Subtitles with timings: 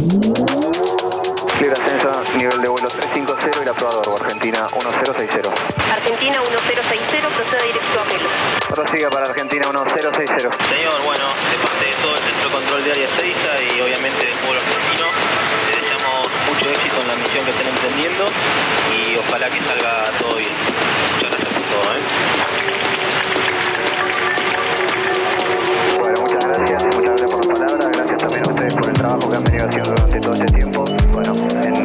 [0.00, 5.50] Libre ascenso, nivel de vuelo 350 y la probador, Argentina 1060.
[5.92, 8.28] Argentina 1060, proceda directo a Melo.
[8.70, 10.52] Prosiga para Argentina 1060.
[10.64, 13.36] Señor, bueno, de parte de todo el centro de control de área 6
[13.76, 15.06] y obviamente del pueblo argentino,
[15.68, 18.24] le deseamos mucho éxito en la misión que estén emprendiendo
[19.04, 20.54] y ojalá que salga todo bien.
[29.10, 30.84] Trabajo que han venido haciendo durante todo este tiempo.
[31.12, 31.79] Bueno, en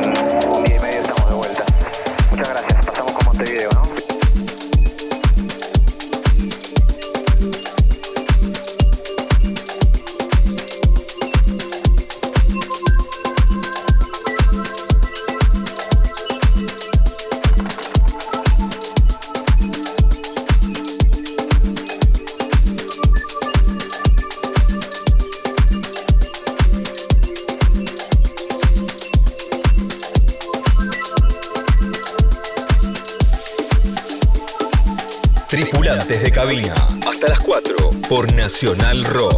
[38.45, 39.34] Nacional Rock.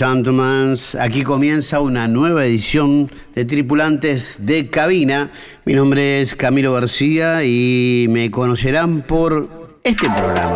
[0.00, 5.30] Gentlemen, aquí comienza una nueva edición de Tripulantes de Cabina.
[5.66, 10.54] Mi nombre es Camilo García y me conocerán por este programa.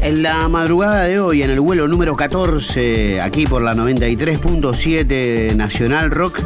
[0.00, 6.10] En la madrugada de hoy, en el vuelo número 14, aquí por la 93.7 Nacional
[6.10, 6.40] Rock,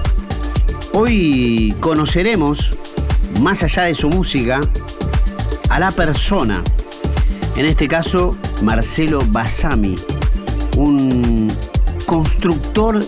[0.93, 2.77] hoy conoceremos,
[3.41, 4.61] más allá de su música,
[5.69, 6.65] a la persona.
[7.57, 9.95] En este caso, Marcelo Basami,
[10.77, 11.53] un
[12.07, 13.05] constructor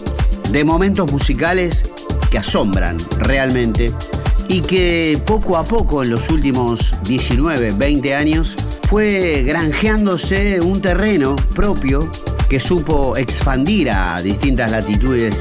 [0.51, 1.85] de momentos musicales
[2.31, 3.93] que asombran realmente
[4.49, 8.57] y que poco a poco en los últimos 19, 20 años
[8.89, 12.11] fue granjeándose un terreno propio
[12.49, 15.41] que supo expandir a distintas latitudes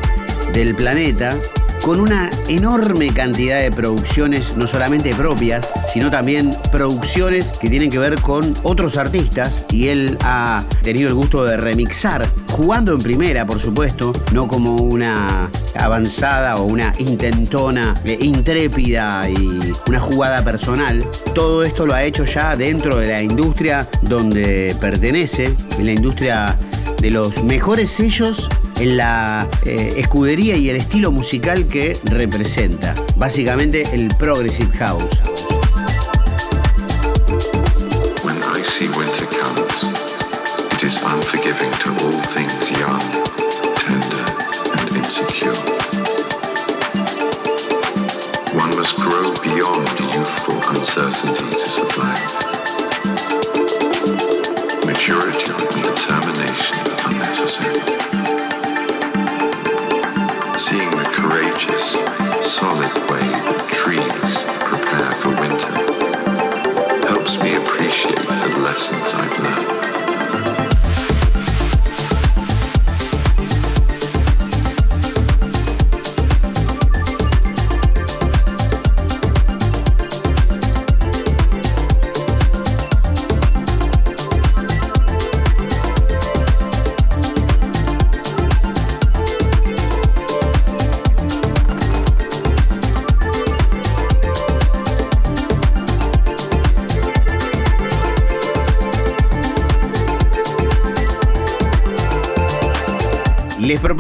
[0.54, 1.38] del planeta
[1.84, 7.98] con una enorme cantidad de producciones, no solamente propias, sino también producciones que tienen que
[7.98, 13.46] ver con otros artistas y él ha tenido el gusto de remixar, jugando en primera,
[13.46, 21.04] por supuesto, no como una avanzada o una intentona eh, intrépida y una jugada personal.
[21.34, 26.58] Todo esto lo ha hecho ya dentro de la industria donde pertenece, en la industria
[27.02, 28.48] de los mejores sellos
[28.86, 32.96] la eh, escudería y el estilo musical que representa.
[33.16, 35.22] Básicamente el Progressive House.
[38.24, 39.84] When icy winter comes,
[40.74, 43.02] it is unforgiving to all things young,
[43.76, 44.26] tender,
[44.78, 45.54] and insecure.
[48.58, 52.36] One must grow beyond youthful uncertainties of life.
[54.86, 58.01] Maturity and determination are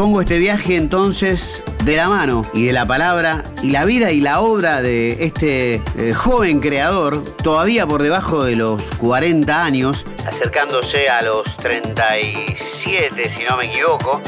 [0.01, 4.19] propongo este viaje entonces de la mano y de la palabra y la vida y
[4.19, 11.07] la obra de este eh, joven creador, todavía por debajo de los 40 años, acercándose
[11.07, 14.19] a los 37 si no me equivoco.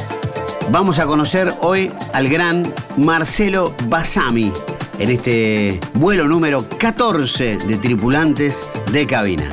[0.69, 4.53] Vamos a conocer hoy al gran Marcelo Basami
[4.99, 9.49] en este vuelo número 14 de tripulantes de cabina.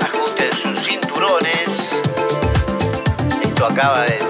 [0.00, 2.00] Ajusten sus cinturones.
[3.42, 4.23] Esto acaba de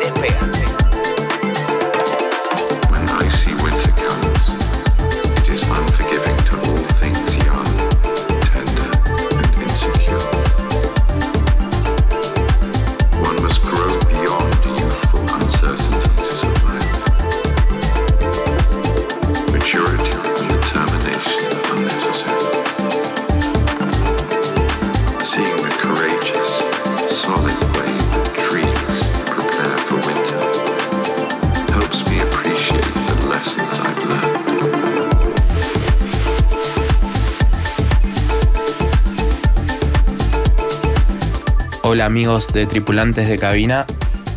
[41.95, 43.87] Hola amigos de tripulantes de cabina,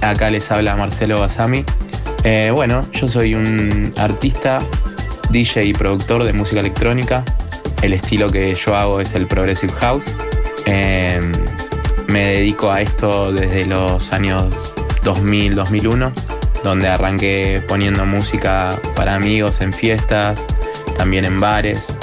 [0.03, 1.65] acá les habla Marcelo Basami.
[2.23, 4.59] Eh, bueno, yo soy un artista,
[5.31, 7.25] DJ y productor de música electrónica.
[7.81, 10.03] El estilo que yo hago es el Progressive House.
[10.67, 11.19] Eh,
[12.07, 16.11] me dedico a esto desde los años 2000-2001,
[16.63, 20.45] donde arranqué poniendo música para amigos en fiestas,
[20.95, 21.96] también en bares.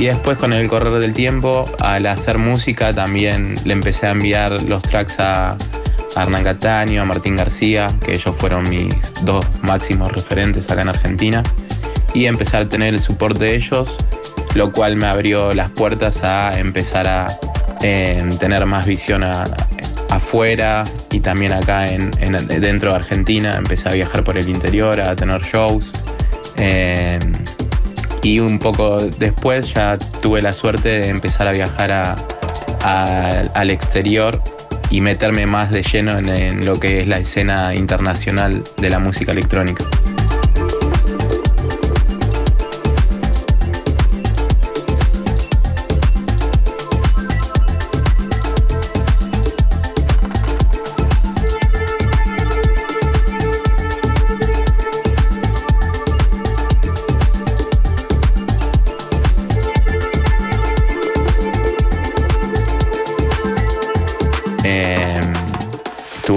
[0.00, 4.62] Y después con el correr del tiempo, al hacer música, también le empecé a enviar
[4.62, 5.58] los tracks a,
[6.16, 8.94] Hernán Cataño, a Martín García, que ellos fueron mis
[9.26, 11.42] dos máximos referentes acá en Argentina.
[12.14, 13.98] Y empecé a tener el soporte de ellos,
[14.54, 17.26] lo cual me abrió las puertas a empezar a
[17.78, 19.22] tener más visión
[20.08, 22.10] afuera y también acá en,
[22.46, 23.54] dentro de Argentina.
[23.54, 25.92] Empecé a viajar por el interior, a tener shows.
[28.22, 32.16] Y un poco después ya tuve la suerte de empezar a viajar
[32.82, 34.42] al exterior
[34.90, 39.32] y meterme más de lleno en lo que es la escena internacional de la música
[39.32, 39.84] electrónica.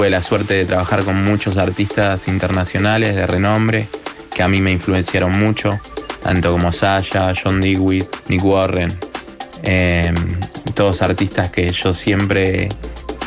[0.03, 3.87] Tuve la suerte de trabajar con muchos artistas internacionales de renombre
[4.35, 5.69] que a mí me influenciaron mucho,
[6.21, 8.91] tanto como Sasha, John Dewey, Nick Warren,
[9.63, 10.13] em,
[10.73, 12.67] todos artistas que yo siempre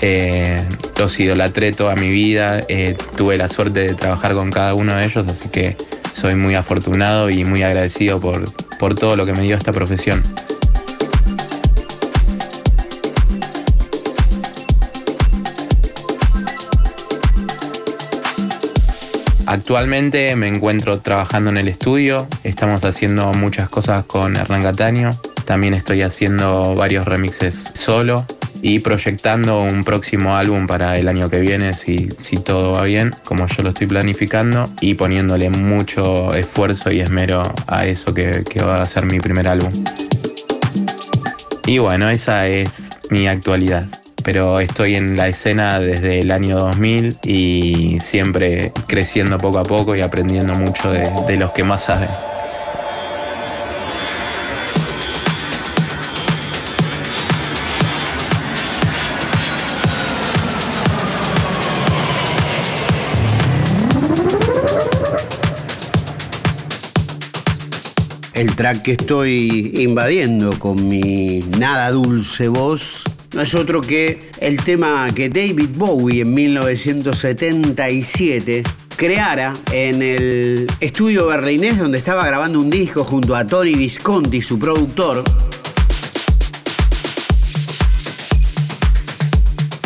[0.02, 0.62] eh,
[0.99, 5.06] los idolatré toda mi vida, eh, tuve la suerte de trabajar con cada uno de
[5.06, 5.79] ellos, así que
[6.12, 8.44] soy muy afortunado y muy agradecido por,
[8.79, 10.22] por todo lo que me dio esta profesión.
[19.46, 25.10] Actualmente me encuentro trabajando en el estudio, estamos haciendo muchas cosas con Hernán Cataño,
[25.44, 28.26] también estoy haciendo varios remixes solo
[28.60, 33.14] y proyectando un próximo álbum para el año que viene si, si todo va bien,
[33.25, 38.64] como yo lo estoy planificando y poniéndole mucho esfuerzo y esmero a eso que, que
[38.64, 39.72] va a ser mi primer álbum.
[41.66, 43.87] Y bueno, esa es mi actualidad
[44.26, 49.94] pero estoy en la escena desde el año 2000 y siempre creciendo poco a poco
[49.94, 52.08] y aprendiendo mucho de, los que más saben.
[68.34, 73.05] El track que estoy invadiendo con mi nada dulce voz
[73.37, 78.62] no es otro que el tema que David Bowie en 1977
[78.97, 84.58] creara en el estudio berlinés donde estaba grabando un disco junto a Tony Visconti, su
[84.58, 85.22] productor.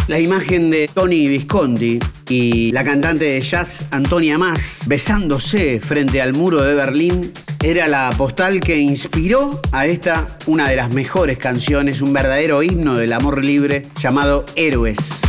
[0.07, 1.99] La imagen de Tony Visconti
[2.29, 8.09] y la cantante de jazz Antonia Mas besándose frente al muro de Berlín era la
[8.17, 13.45] postal que inspiró a esta, una de las mejores canciones, un verdadero himno del amor
[13.45, 15.21] libre llamado Héroes.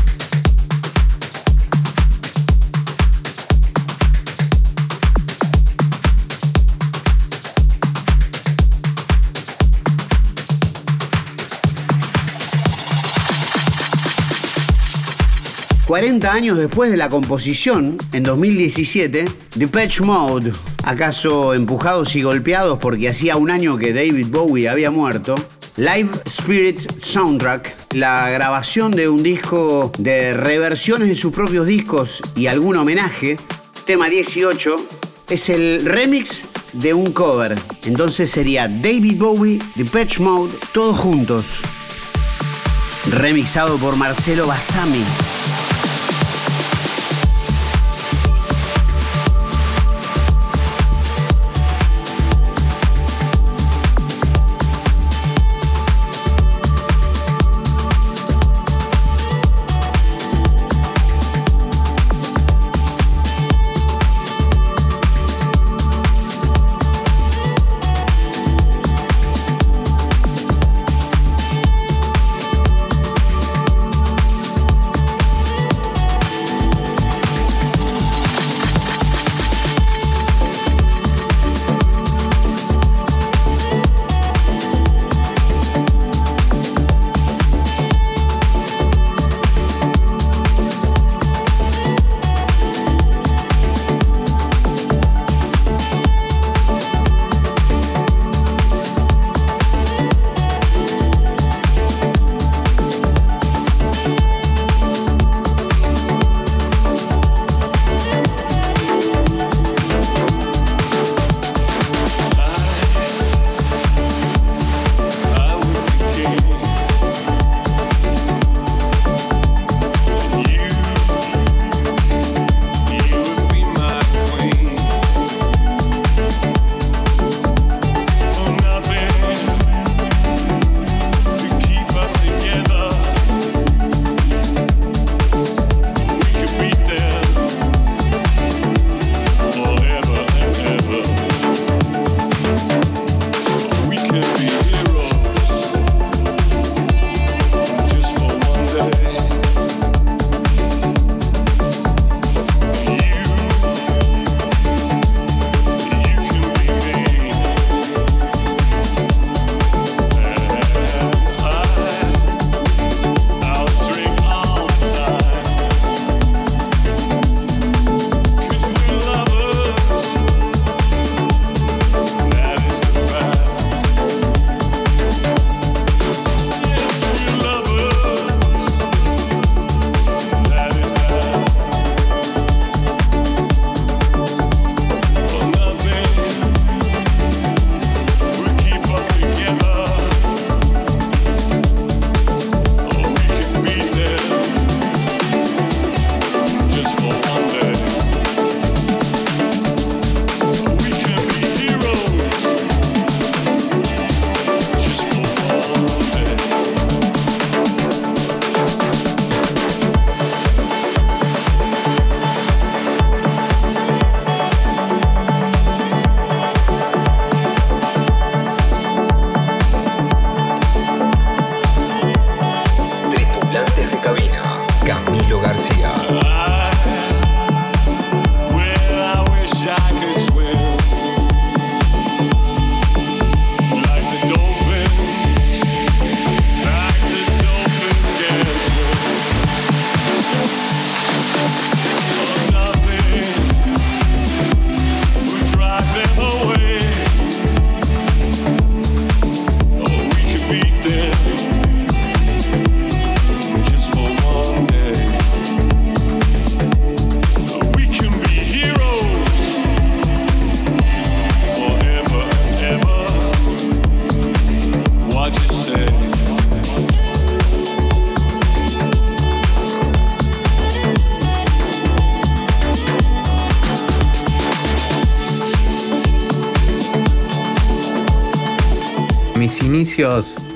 [15.91, 19.25] 40 años después de la composición, en 2017,
[19.69, 20.53] Patch Mode,
[20.85, 25.35] acaso empujados y golpeados porque hacía un año que David Bowie había muerto,
[25.75, 32.47] Live Spirit Soundtrack, la grabación de un disco de reversiones de sus propios discos y
[32.47, 33.37] algún homenaje,
[33.85, 34.77] tema 18,
[35.29, 37.59] es el remix de un cover.
[37.83, 39.59] Entonces sería David Bowie,
[39.91, 41.59] Patch Mode, todos juntos.
[43.09, 45.03] Remixado por Marcelo Basami.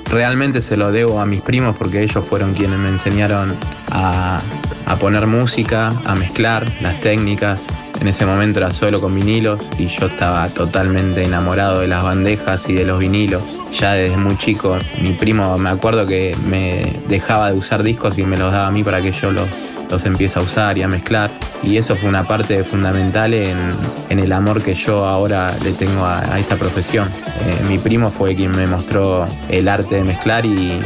[0.10, 3.56] Realmente se lo debo a mis primos porque ellos fueron quienes me enseñaron
[3.92, 4.42] a,
[4.86, 7.68] a poner música, a mezclar las técnicas.
[8.02, 12.68] En ese momento era solo con vinilos y yo estaba totalmente enamorado de las bandejas
[12.70, 13.44] y de los vinilos.
[13.72, 18.25] Ya desde muy chico, mi primo me acuerdo que me dejaba de usar discos y
[18.25, 19.48] me los daba a mí para que yo los,
[19.89, 21.30] los empiece a usar y a mezclar.
[21.63, 23.56] Y eso fue una parte fundamental en,
[24.10, 27.10] el amor que yo ahora le tengo a, esta profesión.
[27.10, 30.80] Eh, mi primo fue quien me mostró el arte de mezclar y,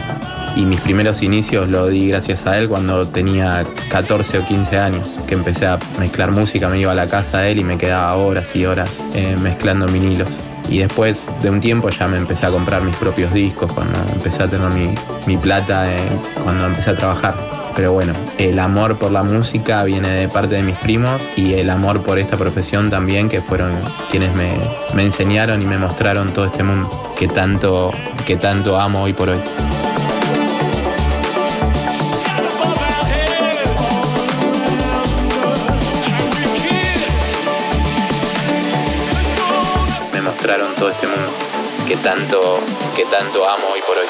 [0.55, 5.35] mis primeros inicios lo di gracias a él cuando tenía 14 o 15 años, que
[5.35, 8.53] empecé a mezclar música, me iba a la casa de él y me quedaba horas
[8.53, 10.27] y horas eh, mezclando vinilos.
[10.69, 14.43] Y después de un tiempo ya me empecé a comprar mis propios discos, cuando empecé
[14.43, 14.93] a tener mi,
[15.27, 15.97] mi plata, eh,
[16.43, 17.58] cuando empecé a trabajar.
[17.75, 21.69] Pero bueno, el amor por la música viene de parte de mis primos y el
[21.69, 23.73] amor por esta profesión también, que fueron
[24.09, 24.53] quienes me,
[24.93, 27.91] me enseñaron y me mostraron todo este mundo que tanto,
[28.25, 29.39] que tanto amo hoy por hoy.
[40.13, 41.49] me mostraron todo este mundo
[41.89, 42.59] que tanto,
[42.95, 44.05] que tanto amo hoy por hoy.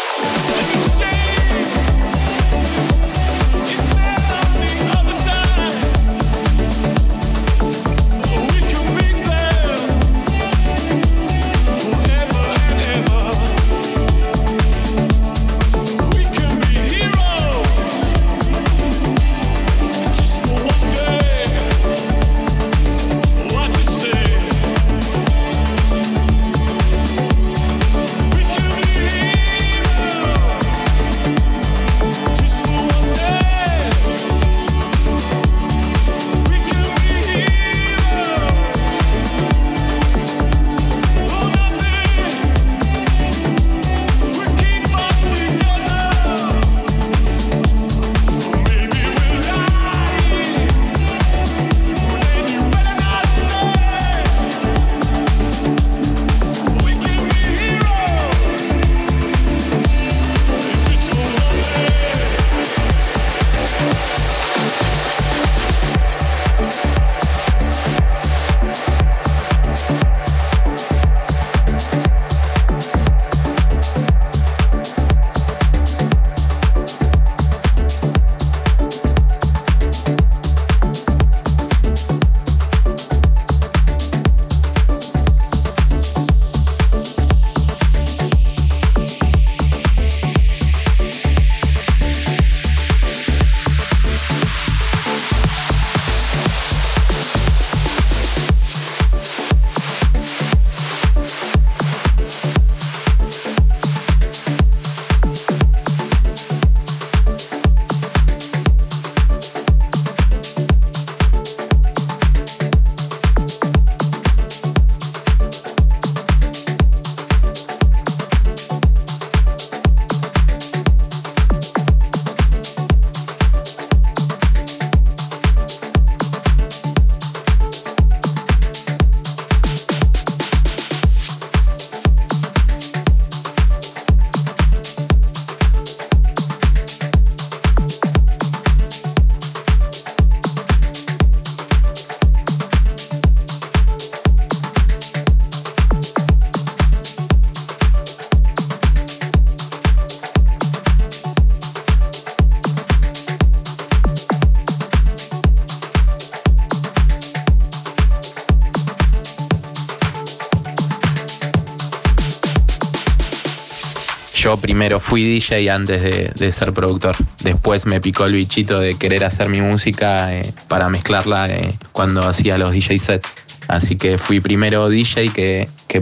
[164.80, 166.02] Primero fui DJ antes
[166.40, 167.14] de, ser productor.
[167.44, 172.22] Después me picó el bichito de querer hacer mi música eh, para mezclarla eh, cuando
[172.22, 173.36] hacía los DJ sets.
[173.68, 176.00] Así que fui primero DJ que, que.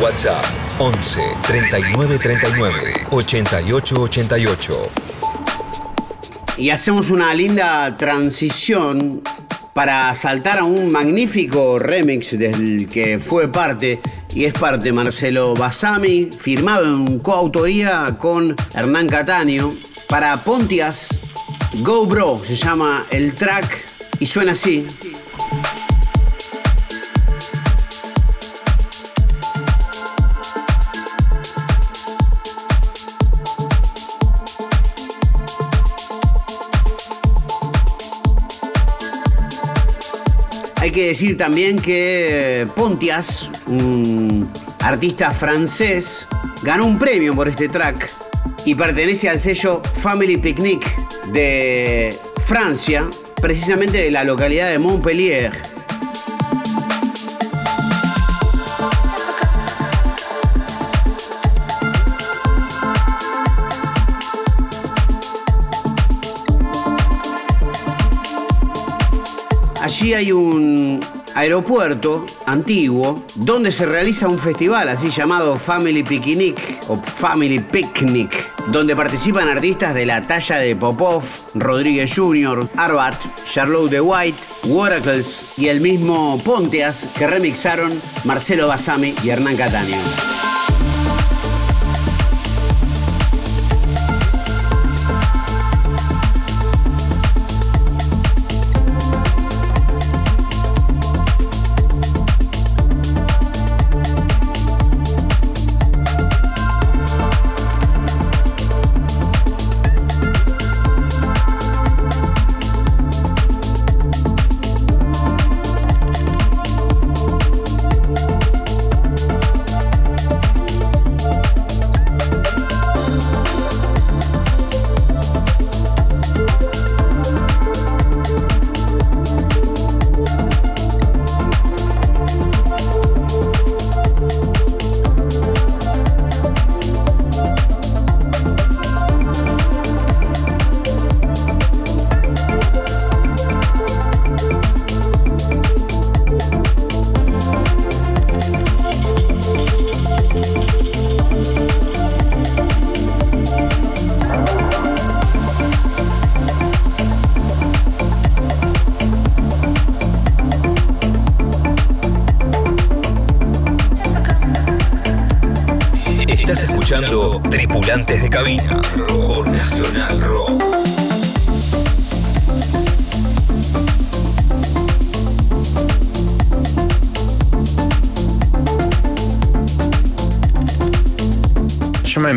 [0.00, 0.44] WhatsApp
[0.78, 4.82] 11 39 39 88 88.
[6.58, 9.22] Y hacemos una linda transición
[9.74, 14.00] para saltar a un magnífico remix del que fue parte
[14.34, 19.72] y es parte Marcelo Basami, firmado en coautoría con Hernán Cataño
[20.08, 21.18] para Pontias
[21.80, 23.84] Go Bro se llama el track
[24.18, 24.86] y suena así.
[41.08, 46.26] Decir también que Pontias, un artista francés,
[46.62, 48.10] ganó un premio por este track
[48.64, 50.84] y pertenece al sello Family Picnic
[51.32, 53.08] de Francia,
[53.40, 55.52] precisamente de la localidad de Montpellier.
[69.82, 70.75] Allí hay un
[71.46, 78.96] aeropuerto antiguo donde se realiza un festival así llamado Family Picnic o Family Picnic, donde
[78.96, 81.22] participan artistas de la talla de Popov,
[81.54, 83.14] Rodríguez Jr., Arbat,
[83.48, 87.92] Charlotte de White, Waracles y el mismo Ponteas que remixaron
[88.24, 90.45] Marcelo Basami y Hernán Cataño.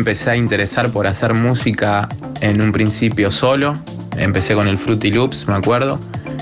[0.00, 2.08] Empecé a interesar por hacer música
[2.40, 3.76] en un principio solo.
[4.16, 6.00] Empecé con el Fruity Loops, me acuerdo,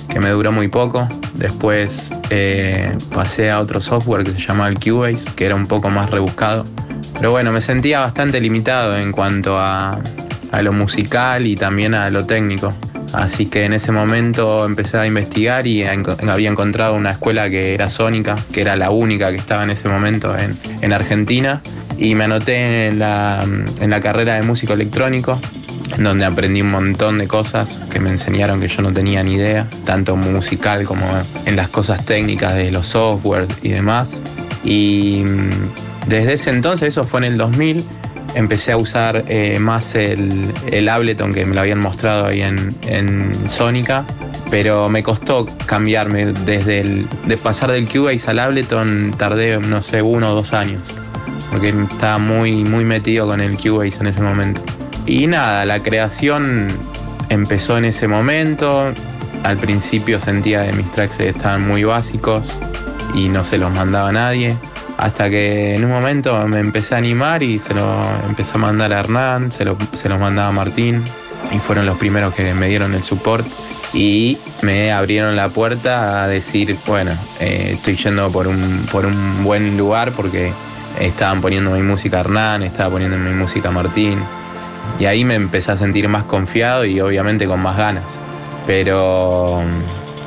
[0.09, 1.09] que me duró muy poco.
[1.35, 5.90] Después eh, pasé a otro software que se llamaba el Cubase, que era un poco
[5.90, 6.66] más rebuscado.
[7.14, 10.01] Pero bueno, me sentía bastante limitado en cuanto a,
[10.53, 12.73] a lo musical y también a lo técnico.
[13.12, 17.90] Así que en ese momento empecé a investigar y había encontrado una escuela que era
[17.90, 21.61] sónica, que era la única que estaba en ese momento en, en Argentina.
[21.98, 23.44] Y me anoté en la,
[23.80, 25.40] en la carrera de músico electrónico,
[25.98, 29.68] donde aprendí un montón de cosas que me enseñaron que yo no tenía ni idea,
[29.84, 31.04] tanto musical como
[31.44, 34.20] en las cosas técnicas de los software y demás.
[34.64, 37.82] Y mm, desde ese entonces, eso fue en el 2000,
[38.34, 42.74] empecé a usar eh, más el, el Ableton que me lo habían mostrado ahí en,
[42.88, 44.04] en Sónica,
[44.50, 50.02] pero me costó cambiarme desde el, de pasar del Cubase al Ableton, tardé, no sé,
[50.02, 50.80] uno o dos años,
[51.50, 54.61] porque estaba muy, muy metido con el Cubase en ese momento.
[55.06, 56.68] Y nada, la creación
[57.28, 58.92] empezó en ese momento.
[59.44, 62.61] Al principio sentía que mis tracks estaban muy básicos
[63.14, 64.54] y no se los mandaba a nadie.
[64.98, 68.92] Hasta que en un momento me empecé a animar y se lo empecé a mandar
[68.92, 71.04] a Hernán, se, lo- se los mandaba a Martín
[71.52, 73.46] y fueron los primeros que me dieron el support
[73.94, 79.44] y me abrieron la puerta a decir, bueno, eh, estoy yendo por un, por un
[79.44, 80.52] buen lugar porque
[81.00, 84.18] estaban poniendo mi música Hernán, estaba poniendo mi música Martín
[84.98, 88.04] y ahí me empecé a sentir más confiado y obviamente con más ganas.
[88.66, 89.62] Pero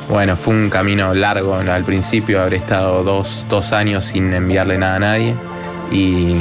[0.08, 1.54] bueno, fue un camino largo.
[1.54, 5.34] Al principio habré estado dos, dos años sin enviarle nada a nadie.
[5.90, 6.36] Y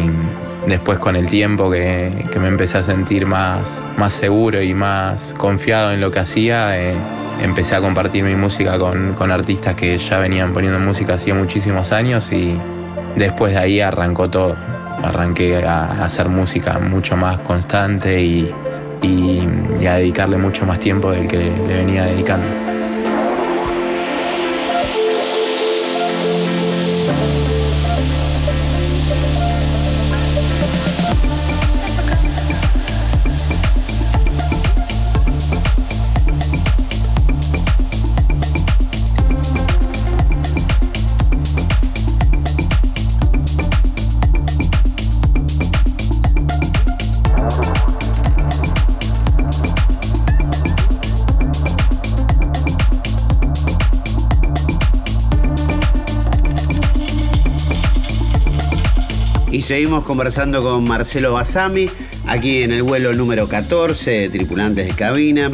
[0.65, 5.33] después con el tiempo que, que me empecé a sentir más, más seguro y más
[5.37, 6.95] confiado en lo que hacía, eh,
[7.41, 11.91] empecé a compartir mi música con, con artistas que ya venían poniendo música hacía muchísimos
[11.91, 12.57] años y
[13.15, 14.55] después de ahí arrancó todo.
[15.03, 18.53] Arranqué a hacer música mucho más constante y,
[19.01, 19.47] y-
[19.79, 22.45] y a dedicarle mucho más tiempo del que le venía dedicando.
[59.71, 61.89] Seguimos conversando con Marcelo Basami,
[62.27, 65.49] aquí en el vuelo número 14 de Tripulantes de Cabina,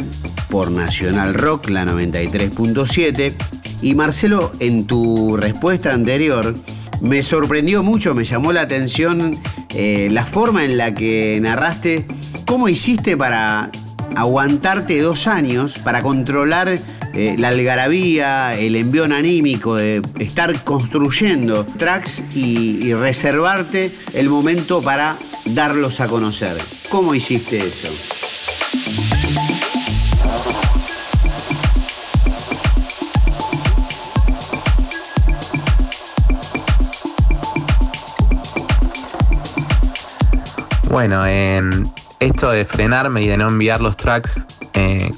[0.50, 3.32] por Nacional Rock, la 93.7.
[3.80, 6.52] Y Marcelo, en tu respuesta anterior,
[7.00, 9.38] me sorprendió mucho, me llamó la atención
[9.76, 12.04] eh, la forma en la que narraste
[12.44, 13.70] cómo hiciste para
[14.16, 16.76] aguantarte dos años, para controlar
[17.20, 25.16] eh, la algarabía, el envión anímico de estar construyendo tracks y, reservarte el momento para
[25.44, 26.56] darlos a conocer.
[26.90, 27.88] ¿Cómo hiciste eso?
[40.88, 41.60] Bueno, eh,
[42.20, 44.40] esto de frenarme y de no enviar los tracks
[44.74, 45.10] eh,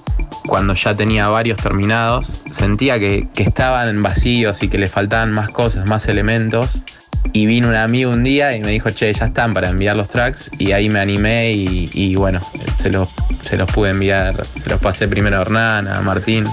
[0.47, 5.51] cuando ya tenía varios terminados, sentía que, que, estaban vacíos y que le faltaban más
[5.51, 6.71] cosas, más elementos.
[7.33, 10.09] Y vino un amigo un día y me dijo, che, ya están para enviar los
[10.09, 10.51] tracks.
[10.59, 12.41] Y ahí me animé y, bueno,
[12.79, 13.09] se los,
[13.41, 16.45] se los pude enviar, se los pasé primero a Hernán, a Martín.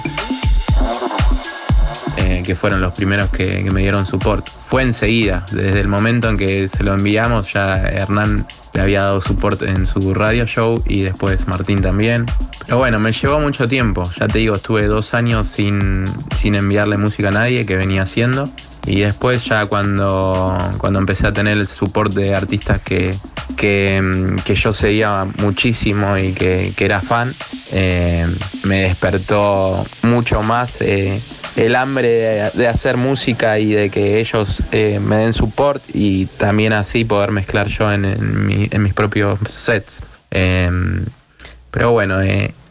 [2.18, 4.48] Eh, que fueron los primeros que, que me dieron support.
[4.48, 8.46] Fue enseguida, desde el momento en que se lo enviamos, ya Hernán
[8.78, 12.28] le había dado support en su radio show y después Martín también.
[12.64, 14.04] Pero bueno, me llevó mucho tiempo.
[14.20, 16.04] Ya te digo, estuve dos años sin,
[16.40, 18.48] sin enviarle música a nadie que venía haciendo.
[18.86, 23.10] Y después ya cuando, cuando empecé a tener el support de artistas que,
[23.56, 27.34] que, que yo seguía muchísimo y que, que era fan,
[27.72, 28.28] eh,
[28.66, 31.20] me despertó mucho más eh,
[31.58, 36.72] el hambre de, hacer música y de que ellos eh, me den support y también
[36.72, 40.04] así poder mezclar yo en, en, mi, en mis propios sets.
[40.30, 42.22] pero bueno,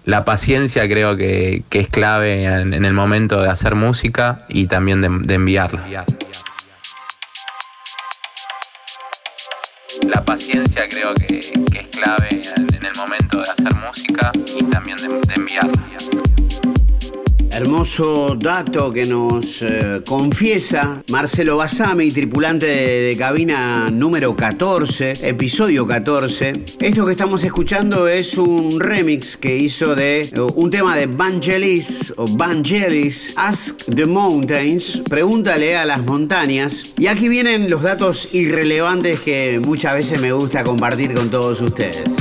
[0.07, 5.35] la paciencia creo que, es clave en, el momento de hacer música y también de,
[5.35, 6.07] enviarla.
[10.07, 15.35] La paciencia creo que, es clave en, el momento de hacer música y también de
[15.35, 16.36] enviarla.
[17.57, 26.64] Hermoso dato que nos eh, confiesa Marcelo Basami, tripulante de, cabina número 14, episodio 14.
[26.81, 32.12] Esto que estamos escuchando es un remix que hizo de uh, un tema de Vangelis
[32.19, 36.95] o Vangelis, Ask the Mountains, pregúntale a las montañas.
[36.99, 42.16] Y aquí vienen los datos irrelevantes que muchas veces me gusta compartir con todos ustedes.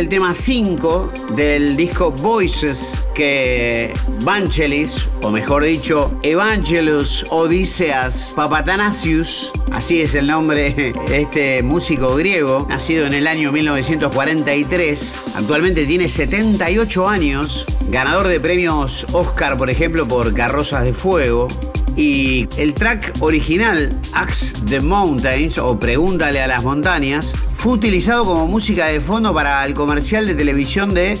[0.00, 3.92] El tema 5 del disco Voices que
[4.24, 12.66] Vangelis, o mejor dicho, Evangelus Odysseas Papatanasius, así es el nombre de este músico griego,
[12.70, 20.08] nacido en el año 1943, actualmente tiene 78 años, ganador de premios Oscar, por ejemplo,
[20.08, 21.48] por Carrozas de Fuego,
[21.96, 28.46] y el track original, Axe the Mountains o Pregúntale a las Montañas, fue utilizado como
[28.46, 31.18] música de fondo para el comercial de televisión de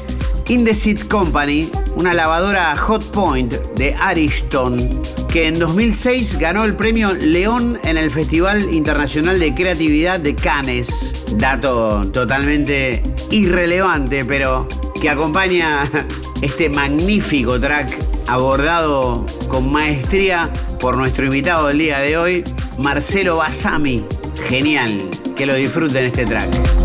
[0.48, 7.78] Indesit Company, una lavadora Hot Point de Ariston, que en 2006 ganó el premio León
[7.84, 11.26] en el Festival Internacional de Creatividad de Cannes.
[11.32, 14.66] Dato totalmente irrelevante, pero
[14.98, 15.90] que acompaña
[16.40, 17.98] este magnífico track
[18.28, 20.48] abordado con maestría
[20.80, 22.44] por nuestro invitado del día de hoy,
[22.78, 24.02] Marcelo Basami.
[24.48, 25.02] Genial,
[25.40, 26.79] que lo disfruten este track.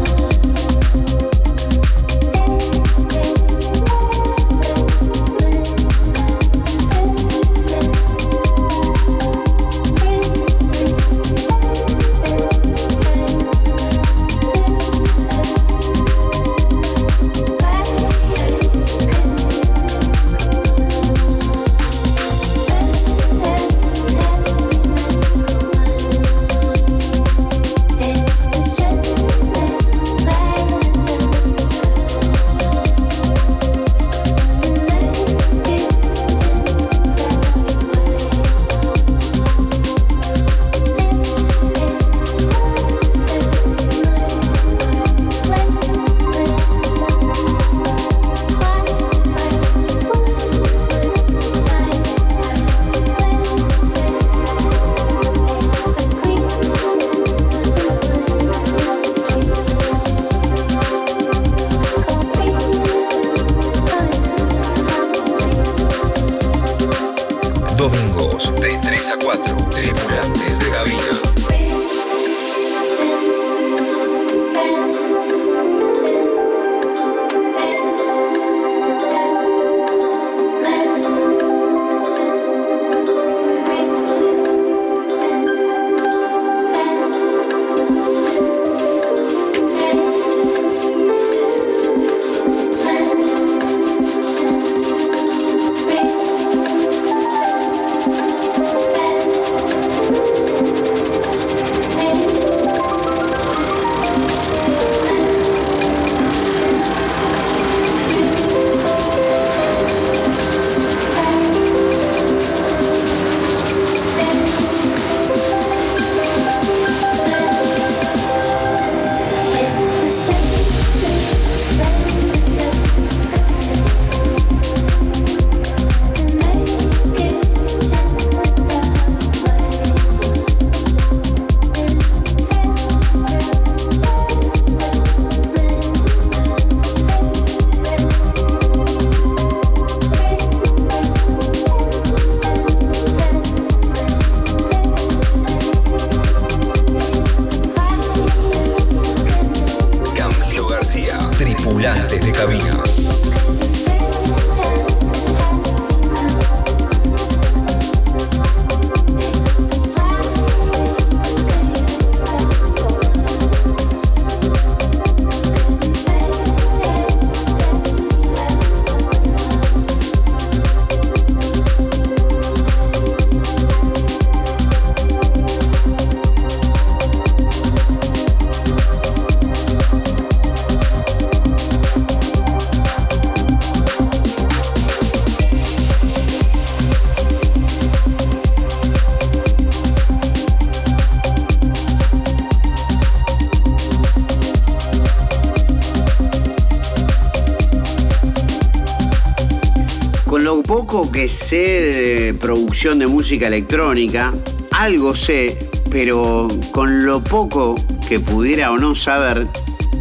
[202.94, 204.32] De música electrónica,
[204.72, 205.58] algo sé,
[205.90, 207.74] pero con lo poco
[208.08, 209.48] que pudiera o no saber,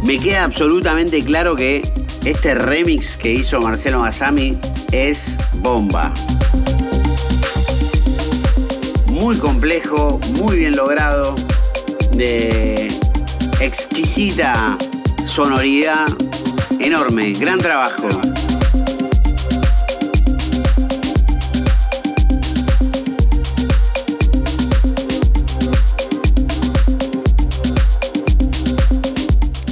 [0.03, 1.81] me queda absolutamente claro que
[2.25, 4.55] este remix que hizo Marcelo Masami
[4.91, 6.13] es bomba.
[9.07, 11.33] Muy complejo, muy bien logrado,
[12.11, 12.87] de
[13.61, 14.77] exquisita
[15.25, 16.05] sonoridad,
[16.79, 18.07] enorme, gran trabajo.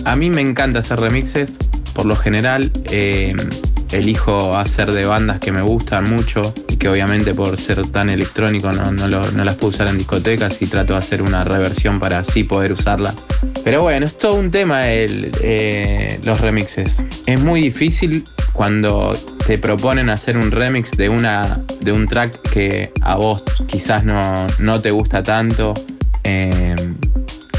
[0.06, 1.52] A mí me encanta hacer remixes.
[1.94, 3.36] Por lo general, eh,
[3.92, 8.72] elijo hacer de bandas que me gustan mucho y que obviamente por ser tan electrónico
[8.72, 12.74] no, las puedo usar en discotecas y trato de hacer una reversión para así poder
[12.74, 13.14] usarla.
[13.64, 17.04] Pero bueno, es todo un tema eh, los remixes.
[17.26, 19.14] Es muy difícil cuando
[19.46, 24.48] te proponen hacer un remix de, una, de un track que a vos quizás no,
[24.60, 25.74] no te gusta tanto.
[26.24, 26.76] Eh,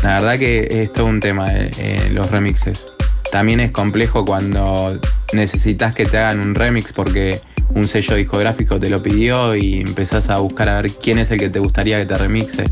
[0.05, 2.95] la verdad que es todo un tema eh, eh, los remixes.
[3.33, 4.99] También es complejo cuando
[5.33, 7.41] necesitas que te hagan un remix porque
[7.71, 11.39] un sello discográfico te lo pidió y empezás a buscar a ver quién es el
[11.39, 12.65] que te gustaría que te remixe.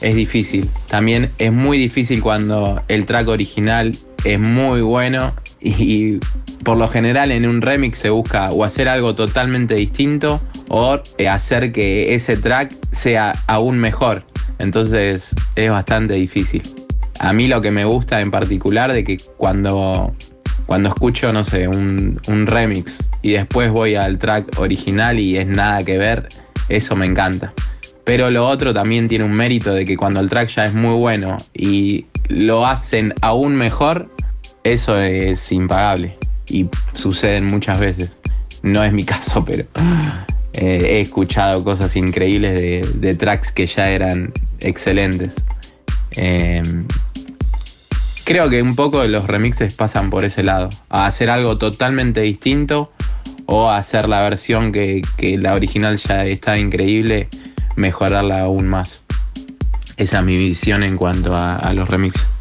[0.00, 0.68] Es difícil.
[0.88, 6.20] También es muy difícil cuando el track original es muy bueno y
[6.62, 11.28] por lo general en un remix se busca o hacer algo totalmente distinto o eh,
[11.28, 14.24] hacer que ese track sea aún mejor.
[14.58, 16.62] Entonces es bastante difícil.
[17.20, 20.14] A mí lo que me gusta en particular de que cuando,
[20.66, 25.46] cuando escucho, no sé, un, un remix y después voy al track original y es
[25.46, 26.28] nada que ver,
[26.68, 27.52] eso me encanta.
[28.04, 30.94] Pero lo otro también tiene un mérito de que cuando el track ya es muy
[30.94, 34.10] bueno y lo hacen aún mejor,
[34.64, 36.16] eso es impagable.
[36.48, 38.12] Y sucede muchas veces.
[38.62, 39.66] No es mi caso, pero
[40.54, 45.44] eh, he escuchado cosas increíbles de, de tracks que ya eran excelentes.
[46.16, 46.62] Eh,
[48.24, 50.68] creo que un poco los remixes pasan por ese lado.
[50.88, 52.92] A hacer algo totalmente distinto
[53.46, 55.02] o a hacer la versión que,
[55.38, 57.28] la original ya está increíble,
[57.76, 59.06] mejorarla aún más.
[59.96, 62.33] Esa es mi visión en cuanto a los remixes.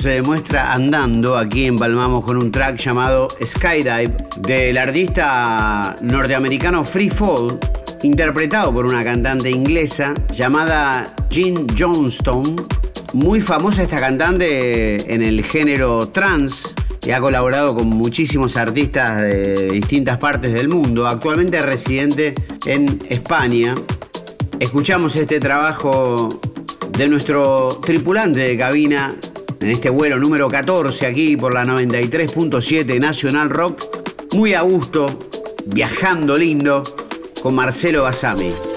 [0.00, 7.58] Se demuestra andando, aquí empalmamos con un track llamado Skydive del artista norteamericano Free Fall,
[8.02, 12.66] interpretado por una cantante inglesa llamada Jean Johnston.
[13.12, 16.68] Muy famosa esta cantante en el género trance
[17.06, 21.06] y ha colaborado con muchísimos artistas de distintas partes del mundo.
[21.06, 22.34] Actualmente residente
[22.64, 23.74] en España.
[24.60, 26.40] Escuchamos este trabajo
[26.96, 29.14] de nuestro tripulante de cabina
[29.60, 33.82] en este vuelo número 14 aquí por la 93.7 Nacional Rock.
[34.34, 35.28] Muy a gusto,
[35.66, 36.82] viajando lindo
[37.42, 38.69] con Marcelo Basami.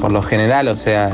[0.00, 1.10] Por lo general, o sea,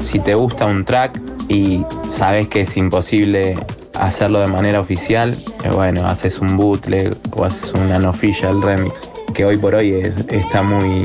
[0.00, 3.56] si te gusta un track y sabes que es imposible
[3.98, 9.44] hacerlo de manera oficial, eh, bueno, haces un bootleg o haces un unofficial remix, que
[9.44, 11.04] hoy por hoy es- está muy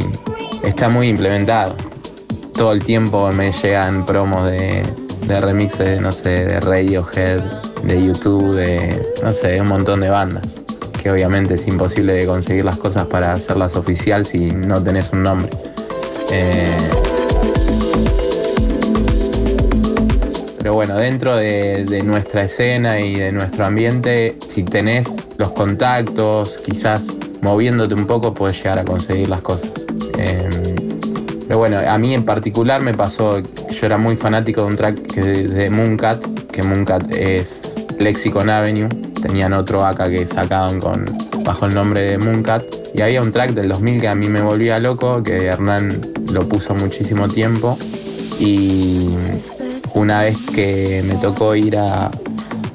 [0.64, 1.76] está muy implementado.
[2.56, 4.84] Todo el tiempo me llegan promos de,
[5.28, 7.42] de remixes, no sé, de Radiohead,
[7.84, 10.46] de YouTube, de no sé, un montón de bandas.
[11.02, 15.24] Que obviamente es imposible de conseguir las cosas para hacerlas oficial si no tenés un
[15.24, 15.50] nombre.
[16.32, 16.78] Eh,
[20.58, 25.08] Pero bueno, dentro de, de nuestra escena y de nuestro ambiente, si tenés
[25.38, 29.70] los contactos, quizás moviéndote un poco, puedes llegar a conseguir las cosas.
[30.20, 30.50] Eh,
[31.48, 35.02] pero bueno, a mí en particular me pasó, yo era muy fanático de un track
[35.14, 38.88] que de Mooncat, que Mooncat es Lexicon Avenue,
[39.24, 41.06] tenían otro acá que sacaban con,
[41.44, 42.64] bajo el nombre de Mooncat,
[42.94, 46.02] y había un track del 2000 que a mí me volvía loco, que Hernán
[46.34, 47.78] lo puso muchísimo tiempo,
[48.38, 49.08] y
[49.96, 52.12] una vez que me tocó ir a,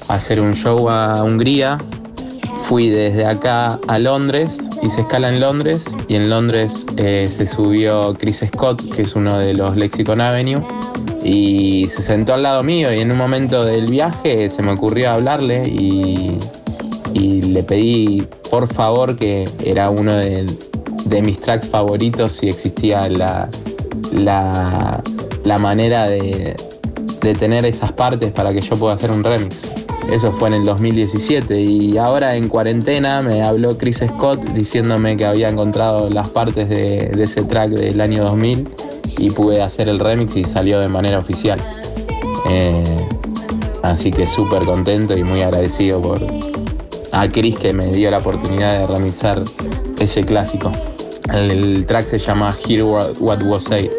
[0.09, 1.77] hacer un show a Hungría,
[2.65, 8.15] fui desde acá a Londres, hice escala en Londres y en Londres eh, se subió
[8.15, 10.63] Chris Scott, que es uno de los Lexicon Avenue,
[11.23, 15.11] y se sentó al lado mío y en un momento del viaje se me ocurrió
[15.11, 16.39] hablarle y,
[17.13, 20.47] y le pedí por favor que era uno de,
[21.23, 23.49] mis tracks favoritos si existía la,
[24.13, 25.03] la,
[25.45, 26.55] la manera de,
[27.23, 29.75] de tener esas partes para que yo pueda hacer un remix.
[30.13, 35.27] Eso fue en el 2017 y ahora en cuarentena me habló Chris Scott diciéndome que
[35.27, 38.69] había encontrado las partes de, de ese track del año 2000
[39.19, 41.61] y pude hacer el remix y salió de manera oficial.
[42.49, 42.83] Eh,
[43.83, 46.27] así que súper contento y muy agradecido por
[47.13, 49.43] a Chris que me dio la oportunidad de remixar
[49.99, 50.71] ese clásico.
[51.33, 53.91] El, track se llama Hear What What Was Said.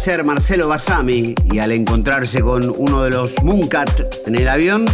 [0.00, 4.86] Hacer Marcelo Basami y al encontrarse con uno de los Mooncat en el avión,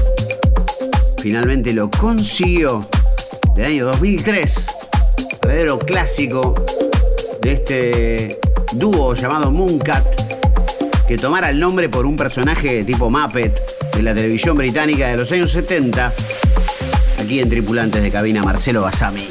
[1.22, 2.84] finalmente lo consiguió
[3.54, 4.66] del año 2003.
[5.42, 6.56] Verdadero clásico
[7.40, 8.40] de este
[8.72, 10.04] dúo llamado Mooncat
[11.06, 13.62] que tomara el nombre por un personaje tipo Muppet
[13.94, 16.12] de la televisión británica de los años 70.
[17.22, 19.28] Aquí en Tripulantes de Cabina, Marcelo Basami.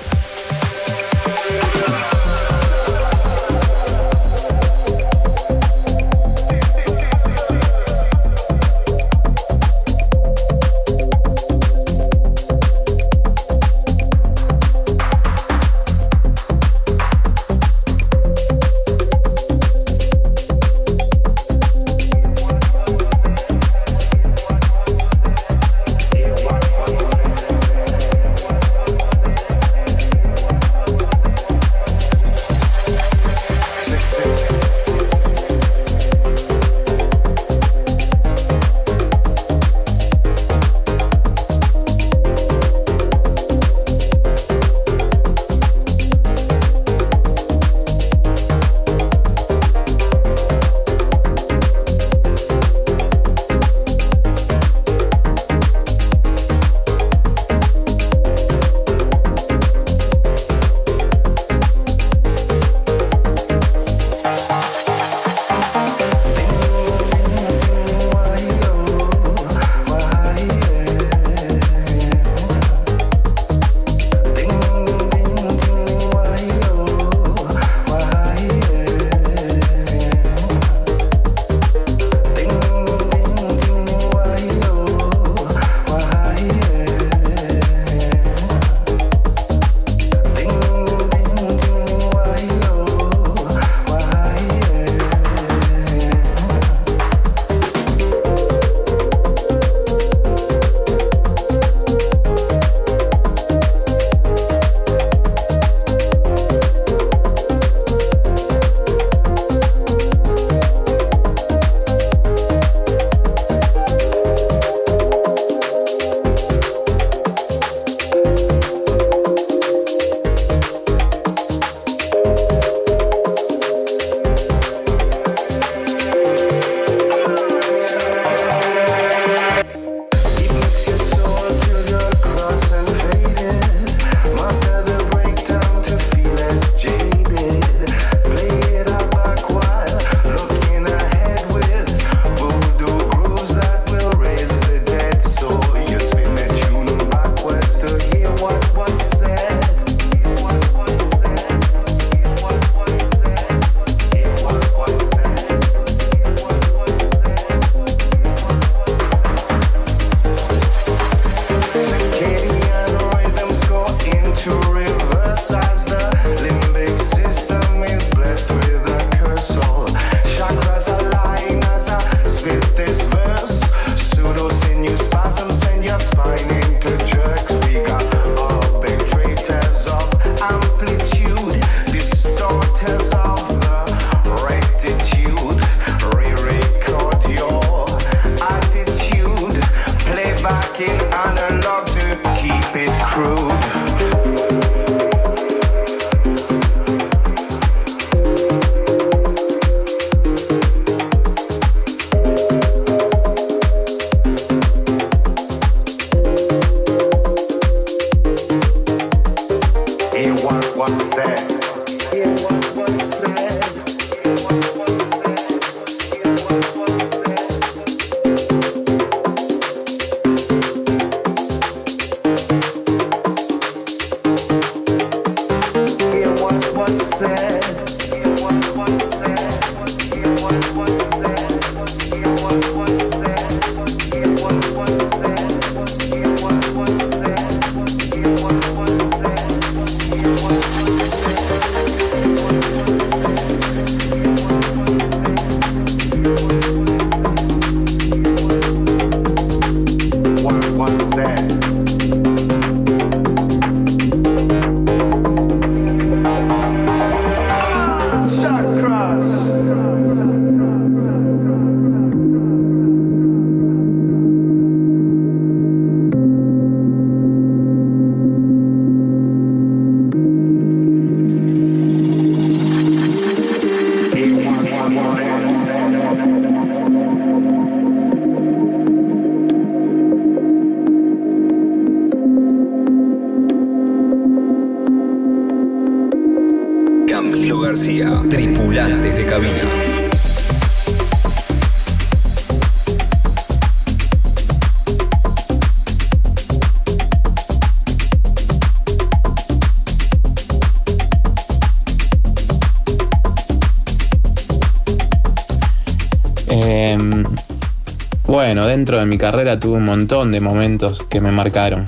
[308.86, 311.86] Dentro de mi carrera tuve un montón de momentos que me marcaron.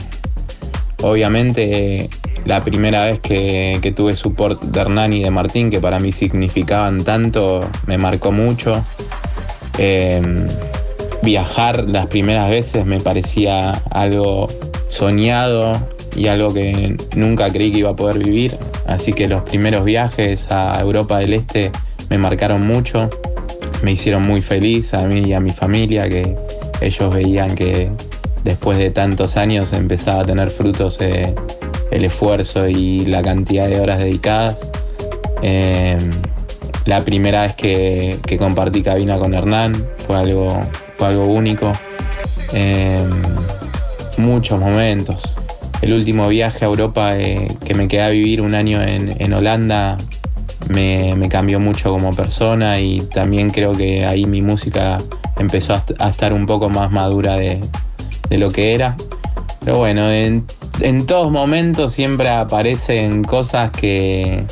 [1.04, 2.10] Obviamente,
[2.46, 6.12] la primera vez que, que tuve support de Hernán y de Martín, que para mí
[6.12, 8.84] significaban tanto, me marcó mucho.
[9.78, 10.48] Eh,
[11.22, 14.48] viajar las primeras veces me parecía algo
[14.88, 15.74] soñado
[16.16, 18.58] y algo que nunca creí que iba a poder vivir.
[18.88, 21.72] Así que los primeros viajes a Europa del Este
[22.10, 23.08] me marcaron mucho
[23.84, 26.36] me hicieron muy feliz a mí y a mi familia, que
[26.82, 27.92] ellos veían que
[28.44, 31.34] después de tantos años empezaba a tener frutos eh,
[31.92, 34.70] el esfuerzo y la cantidad de horas dedicadas.
[35.42, 35.98] Eh,
[36.86, 39.74] la primera vez que, compartí cabina con Hernán
[40.06, 40.62] fue algo,
[40.98, 41.72] fue algo único.
[42.54, 43.06] Eh,
[44.18, 45.36] muchos momentos.
[45.82, 49.98] El último viaje a Europa que me quedé a vivir un año en, en Holanda
[50.70, 54.98] me, me, cambió mucho como persona y también creo que ahí mi música
[55.40, 57.62] empezó a, estar un poco más madura de,
[58.30, 58.96] lo que era.
[59.64, 60.46] Pero bueno, en,
[61.06, 64.44] todos momentos siempre aparecen cosas que,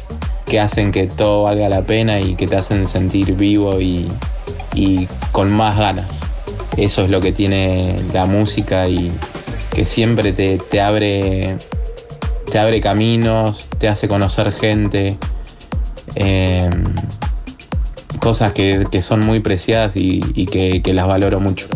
[0.45, 4.07] que, hacen que todo valga la pena y que te hacen sentir vivo y,
[4.73, 6.21] y con más ganas.
[6.77, 9.11] Eso es lo que tiene la música y
[9.73, 11.57] que siempre te, te abre
[12.51, 15.17] te abre caminos, te hace conocer gente,
[16.15, 16.69] eh,
[18.25, 21.67] cosas que, que, son muy preciadas y, y que, que, las valoro mucho.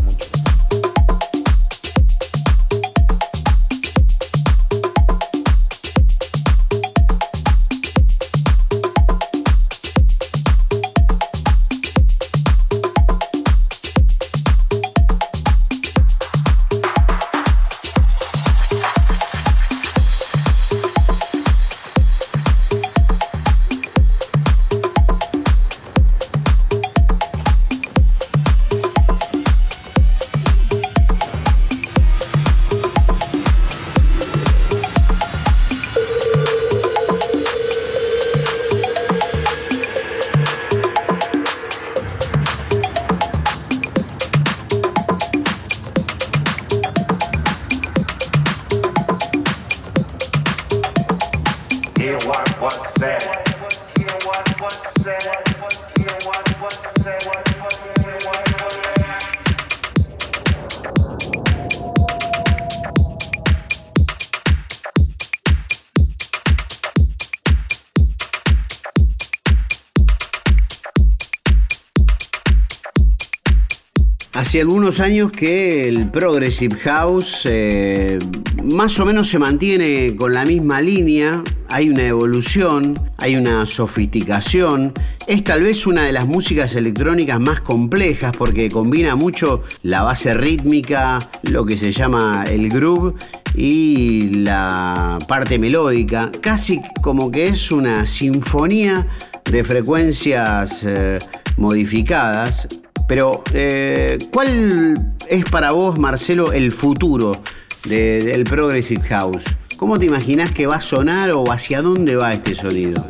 [74.49, 78.17] Hace algunos años que el Progressive House eh,
[78.63, 84.91] más o menos se mantiene con la misma línea, hay una evolución, hay una sofisticación.
[85.27, 90.33] Es tal vez una de las músicas electrónicas más complejas porque combina mucho la base
[90.33, 93.13] rítmica, lo que se llama el groove
[93.53, 99.05] y la parte melódica, casi como que es una sinfonía
[99.45, 101.19] de frecuencias eh,
[101.55, 102.67] modificadas
[103.09, 107.41] pero, eh, ¿cuál es para vos, Marcelo, el futuro
[107.85, 109.45] de, del Progressive House?
[109.77, 113.03] ¿Cómo te imaginas que va a sonar o hacia dónde va este sonido?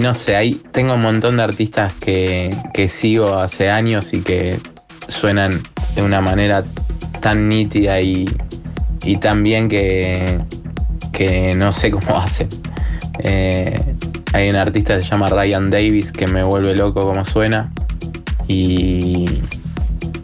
[0.00, 4.56] No sé, ahí tengo un montón de artistas que, que, sigo hace años y que
[5.08, 5.50] suenan
[5.94, 6.64] de una manera
[7.20, 8.24] tan nítida y,
[9.04, 10.38] y tan bien que,
[11.12, 12.48] que, no sé cómo hacen.
[13.18, 13.74] Eh,
[14.32, 17.70] hay un artista que se llama Ryan Davis que me vuelve loco como suena.
[18.48, 19.42] Y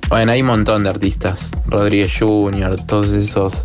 [0.09, 1.53] bueno, hay un montón de artistas.
[1.67, 3.63] Rodríguez Jr., todos esos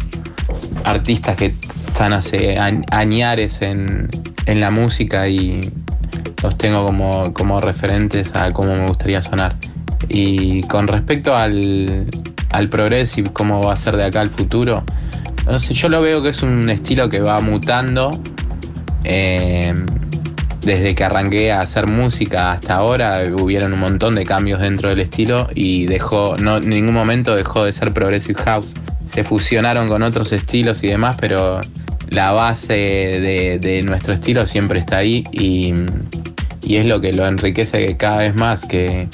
[0.83, 1.55] artistas que
[1.87, 2.57] están hace
[2.91, 4.09] añares en,
[4.45, 5.61] en la música y
[6.43, 9.55] los tengo como, como referentes a cómo me gustaría sonar.
[10.09, 12.07] Y con respecto al,
[12.51, 14.83] al progressive, cómo va a ser de acá al futuro,
[15.45, 18.09] no sé, yo lo veo que es un estilo que va mutando.
[19.03, 19.73] Eh,
[20.61, 24.99] desde que arranqué a hacer música hasta ahora hubieron un montón de cambios dentro del
[24.99, 28.73] estilo y dejó, no, en ningún momento dejó de ser progressive house.
[29.07, 31.59] Se fusionaron con otros estilos y demás, pero
[32.09, 35.73] la base de, de nuestro estilo siempre está ahí y,
[36.63, 39.07] y es lo que lo enriquece cada vez más, que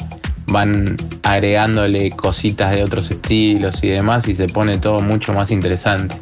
[0.48, 6.16] van agregándole cositas de otros estilos y demás y se pone todo mucho más interesante.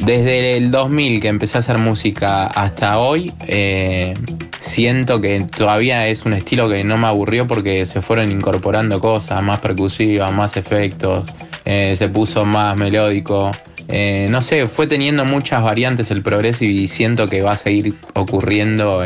[0.00, 4.14] Desde el 2000 que empecé a hacer música hasta hoy, eh,
[4.60, 9.42] siento que todavía es un estilo que no me aburrió porque se fueron incorporando cosas
[9.42, 11.32] más percusivas, más efectos,
[11.64, 13.50] eh, se puso más melódico.
[13.88, 17.94] Eh, no sé, fue teniendo muchas variantes el progreso y siento que va a seguir
[18.14, 19.00] ocurriendo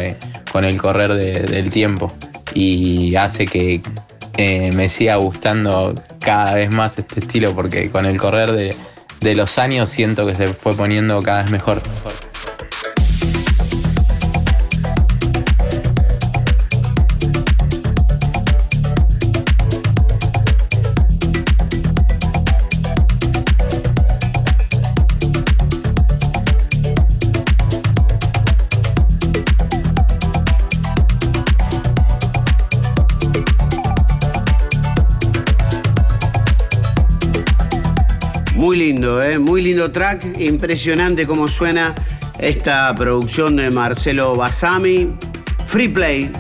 [0.52, 2.12] con el correr de- del tiempo.
[2.54, 3.80] Y hace que
[4.74, 8.50] me siga gustando cada vez más este estilo porque con el correr
[9.20, 11.82] de los años siento que se fue poniendo cada vez mejor.
[39.88, 41.94] Track, impresionante cómo suena
[42.38, 45.16] esta producción de Marcelo Basami.
[45.66, 46.30] Free Play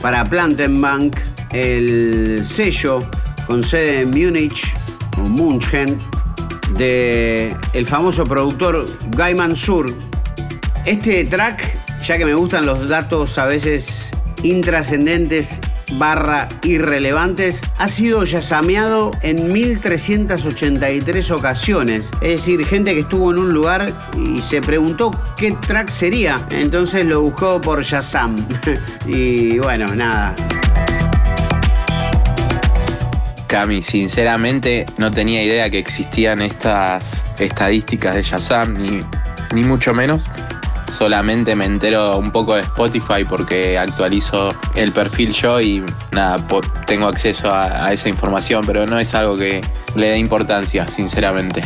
[0.00, 1.16] para Plantenbank,
[1.52, 3.04] el sello
[3.46, 4.72] con sede en Múnich
[5.18, 5.98] o München
[6.78, 8.86] de el famoso productor
[9.16, 9.92] Guy Mansur.
[10.84, 11.62] Este track,
[12.02, 15.60] ya que me gustan los datos a veces intrascendentes
[15.92, 22.10] barra irrelevantes, ha sido yasameado en 1383 ocasiones.
[22.20, 26.40] Es decir, gente que estuvo en un lugar y se preguntó qué track sería.
[26.50, 28.36] Entonces lo buscó por Yasam.
[29.06, 30.34] y bueno, nada.
[33.46, 37.04] Cami, sinceramente no tenía idea que existían estas
[37.38, 39.02] estadísticas de Shazam, ni,
[39.54, 40.24] ni mucho menos.
[40.96, 46.36] Solamente me entero un poco de Spotify porque actualizo el perfil yo y nada,
[46.86, 49.60] tengo acceso a, a esa información, pero no es algo que
[49.94, 51.60] le dé importancia, sinceramente.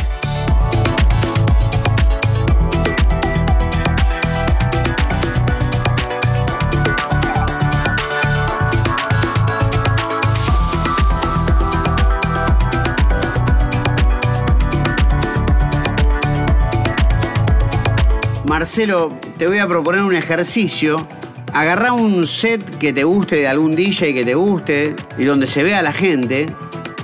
[18.61, 21.07] Marcelo, te voy a proponer un ejercicio.
[21.51, 25.63] Agarrá un set que te guste de algún DJ que te guste y donde se
[25.63, 26.45] vea la gente.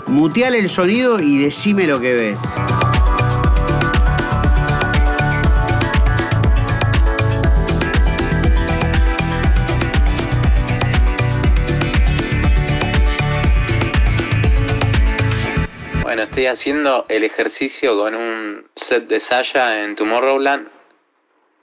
[0.05, 2.41] Muteale el sonido y decime lo que ves.
[16.03, 20.76] Bueno, estoy haciendo el ejercicio con un set de Saya en Tomorrowland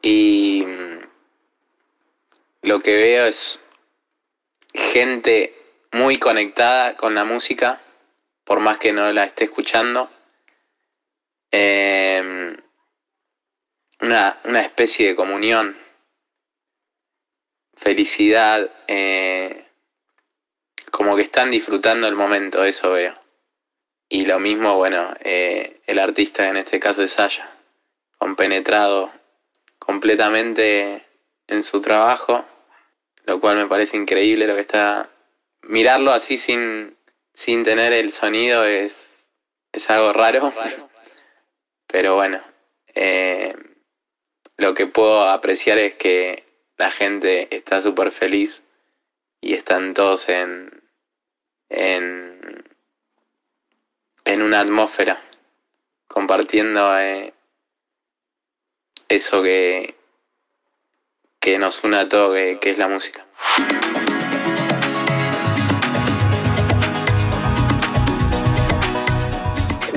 [0.05, 0.99] y mm,
[2.63, 3.63] lo que veo es
[4.75, 5.55] gente
[5.93, 7.81] muy conectada con la música,
[8.45, 10.11] por más que no la esté escuchando.
[11.51, 12.55] Em,
[14.03, 15.75] una, una especie de comunión,
[17.75, 19.67] felicidad, eh,
[20.91, 23.15] como que están disfrutando el momento, eso veo.
[24.11, 27.51] Y lo mismo, bueno, eh, el artista en este caso es Saya,
[28.19, 29.24] compenetrado
[29.85, 31.07] completamente
[31.47, 32.45] en su trabajo,
[33.24, 35.11] lo cual me parece increíble lo que está...
[35.62, 36.97] Mirarlo así sin,
[37.32, 39.28] sin tener el sonido es,
[39.72, 40.53] es algo raro,
[41.87, 42.43] pero bueno,
[42.95, 43.55] eh,
[44.57, 46.45] lo que puedo apreciar es que
[46.76, 48.64] la gente está súper feliz
[49.41, 50.82] y están todos en,
[51.68, 52.64] en,
[54.24, 55.22] en una atmósfera,
[56.07, 57.34] compartiendo eh,
[59.09, 59.95] eso que,
[61.41, 63.25] que nos une a todos, que, que es la música.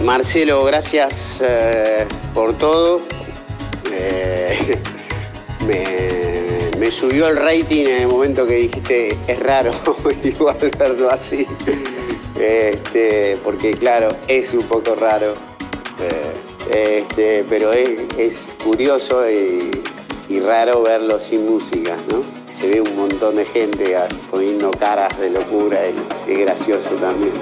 [0.04, 3.02] Marcelo, gracias eh, por todo.
[3.92, 4.80] Eh,
[5.68, 9.72] me, me subió el rating en el momento que dijiste es raro
[10.24, 11.46] igual verlo así.
[12.40, 15.34] Este, porque claro, es un poco raro.
[16.00, 19.72] Eh, este, pero es, es curioso y,
[20.30, 22.22] y raro verlo sin música, ¿no?
[22.54, 23.96] Se ve un montón de gente
[24.32, 27.34] poniendo caras de locura y es gracioso también.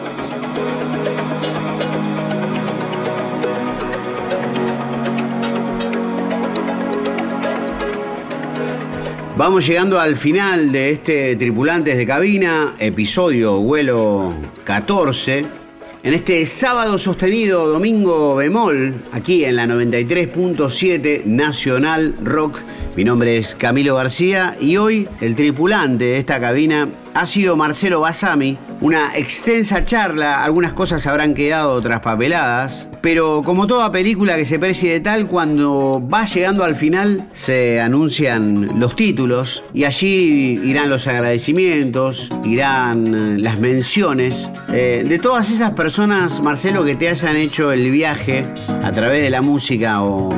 [9.38, 15.65] Vamos llegando al final de este Tripulantes de Cabina, episodio vuelo 14.
[16.06, 22.60] En este sábado sostenido, domingo bemol, aquí en la 93.7 Nacional Rock.
[22.96, 28.02] Mi nombre es Camilo García y hoy el tripulante de esta cabina ha sido Marcelo
[28.02, 28.56] Basami.
[28.82, 34.92] Una extensa charla, algunas cosas habrán quedado traspapeladas, pero como toda película que se precie
[34.92, 41.08] de tal, cuando va llegando al final se anuncian los títulos y allí irán los
[41.08, 47.72] agradecimientos, irán eh, las menciones eh, de todas esas personas, Marcelo, que te hayan hecho
[47.72, 48.46] el viaje
[48.84, 50.34] a través de la música o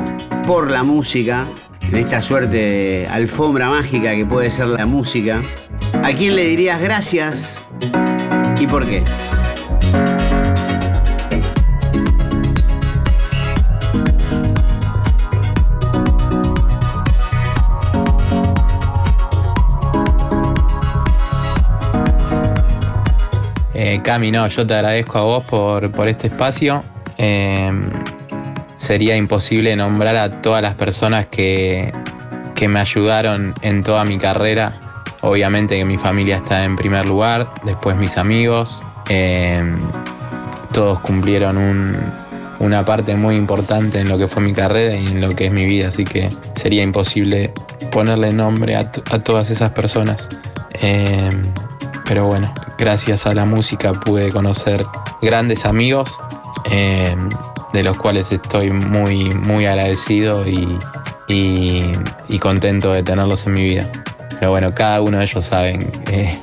[0.46, 1.44] por la música,
[1.82, 5.42] en esta suerte de alfombra mágica que puede ser la música.
[6.02, 7.60] ¿A quién le dirías gracias
[8.60, 9.04] y por qué?
[23.74, 26.82] Eh, Cami, no, yo te agradezco a vos por, por este espacio.
[27.16, 27.70] Eh,
[28.76, 31.92] sería imposible nombrar a todas las personas que,
[32.54, 34.87] que me ayudaron en toda mi carrera.
[35.22, 38.82] Obviamente que mi familia está en primer lugar, después mis amigos.
[39.08, 39.60] Eh,
[40.72, 41.96] todos cumplieron un-
[42.60, 45.52] una parte muy importante en lo que fue mi carrera y en lo que es
[45.52, 46.28] mi vida, así que
[46.60, 47.52] sería imposible
[47.92, 50.28] ponerle nombre a, todas esas personas.
[50.80, 51.28] Eh,
[52.04, 54.84] pero bueno, gracias a la música pude conocer
[55.22, 56.10] grandes amigos,
[56.70, 57.16] eh,
[57.72, 60.78] de los cuales estoy muy, muy agradecido y
[62.40, 63.86] contento de tenerlos en mi vida.
[64.38, 65.78] Pero bueno, cada uno de ellos saben
[66.10, 66.36] eh,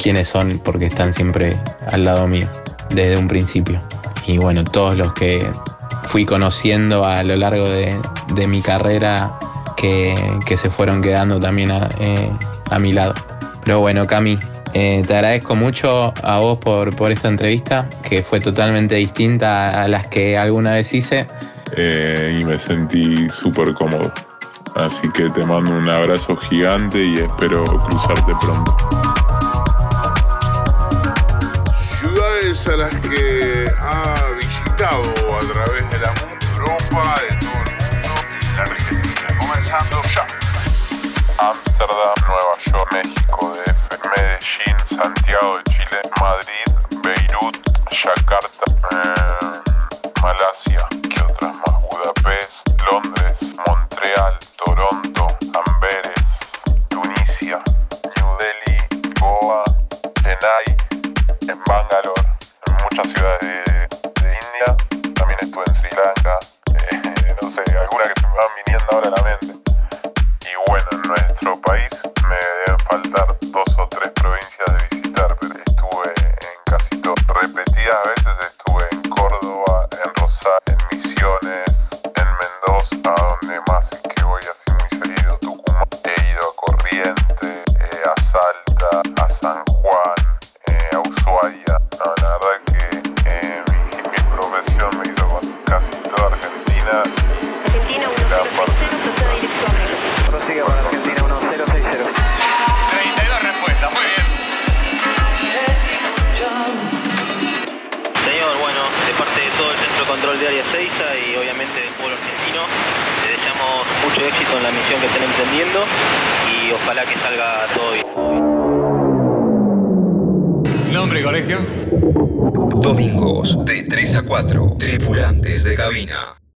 [0.00, 1.56] quiénes son porque están siempre
[1.90, 2.46] al lado mío,
[2.90, 3.80] desde un principio.
[4.26, 5.44] Y bueno, todos los que
[6.04, 7.94] fui conociendo a lo largo de,
[8.34, 9.38] de mi carrera
[9.76, 10.14] que,
[10.46, 12.30] que se fueron quedando también a, eh,
[12.70, 13.14] a mi lado.
[13.64, 14.38] Pero bueno, Cami,
[14.74, 19.88] eh, te agradezco mucho a vos por, por esta entrevista, que fue totalmente distinta a
[19.88, 21.26] las que alguna vez hice.
[21.76, 24.12] y me sentí súper cómodo.
[24.78, 28.76] Así que te mando un abrazo gigante y espero cruzarte pronto.
[31.98, 35.02] ciudades a las que ha visitado
[35.36, 36.14] a través de la
[36.54, 39.38] Europa, de todo el mundo y la Argentina.
[39.40, 40.26] Comenzando ya.
[41.38, 43.82] Ámsterdam, Nueva York, México, DF,
[44.16, 46.68] Medellín, Santiago de Chile, Madrid,
[47.02, 47.56] Beirut,
[47.90, 49.27] Yakarta, eh,